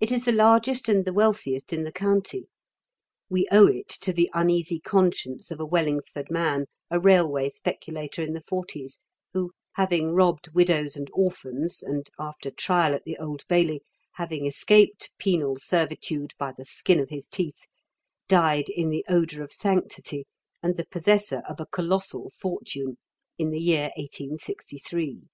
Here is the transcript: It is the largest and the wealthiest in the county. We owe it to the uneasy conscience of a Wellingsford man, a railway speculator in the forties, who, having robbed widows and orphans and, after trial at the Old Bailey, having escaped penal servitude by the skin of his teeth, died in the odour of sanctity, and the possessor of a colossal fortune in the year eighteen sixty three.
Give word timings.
It 0.00 0.10
is 0.10 0.24
the 0.24 0.32
largest 0.32 0.88
and 0.88 1.04
the 1.04 1.12
wealthiest 1.12 1.72
in 1.72 1.84
the 1.84 1.92
county. 1.92 2.48
We 3.30 3.46
owe 3.52 3.68
it 3.68 3.86
to 4.00 4.12
the 4.12 4.28
uneasy 4.34 4.80
conscience 4.80 5.52
of 5.52 5.60
a 5.60 5.64
Wellingsford 5.64 6.28
man, 6.28 6.66
a 6.90 6.98
railway 6.98 7.50
speculator 7.50 8.20
in 8.24 8.32
the 8.32 8.40
forties, 8.40 9.00
who, 9.32 9.52
having 9.74 10.10
robbed 10.10 10.50
widows 10.54 10.96
and 10.96 11.08
orphans 11.12 11.84
and, 11.84 12.10
after 12.18 12.50
trial 12.50 12.94
at 12.94 13.04
the 13.04 13.16
Old 13.18 13.44
Bailey, 13.48 13.82
having 14.14 14.44
escaped 14.44 15.12
penal 15.18 15.54
servitude 15.56 16.34
by 16.36 16.50
the 16.50 16.64
skin 16.64 16.98
of 16.98 17.10
his 17.10 17.28
teeth, 17.28 17.62
died 18.26 18.68
in 18.68 18.88
the 18.90 19.04
odour 19.08 19.44
of 19.44 19.52
sanctity, 19.52 20.26
and 20.64 20.76
the 20.76 20.86
possessor 20.86 21.44
of 21.48 21.60
a 21.60 21.66
colossal 21.66 22.28
fortune 22.40 22.96
in 23.38 23.50
the 23.50 23.60
year 23.60 23.92
eighteen 23.96 24.36
sixty 24.36 24.78
three. 24.78 25.28